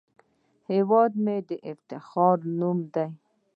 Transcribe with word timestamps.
هیواد 0.71 1.11
مې 1.23 1.37
د 1.49 1.51
افتخار 1.71 2.37
نوم 2.59 2.77
دی 2.93 3.07